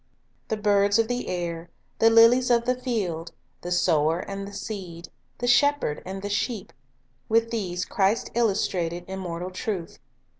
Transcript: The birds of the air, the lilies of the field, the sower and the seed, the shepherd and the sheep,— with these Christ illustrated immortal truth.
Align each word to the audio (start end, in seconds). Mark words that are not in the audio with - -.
The 0.47 0.57
birds 0.57 0.97
of 0.97 1.07
the 1.07 1.27
air, 1.29 1.69
the 1.99 2.09
lilies 2.09 2.49
of 2.49 2.65
the 2.65 2.73
field, 2.73 3.33
the 3.61 3.69
sower 3.71 4.19
and 4.21 4.47
the 4.47 4.51
seed, 4.51 5.09
the 5.37 5.45
shepherd 5.45 6.01
and 6.07 6.23
the 6.23 6.27
sheep,— 6.29 6.73
with 7.29 7.51
these 7.51 7.85
Christ 7.85 8.31
illustrated 8.33 9.05
immortal 9.07 9.51
truth. 9.51 9.99